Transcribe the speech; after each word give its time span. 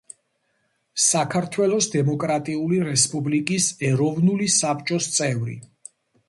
საქართველოს 1.07 1.87
დემოკრატიული 1.95 2.79
რესპუბლიკის 2.87 3.69
ეროვნული 3.91 4.49
საბჭოს 4.55 5.11
წევრი. 5.21 5.61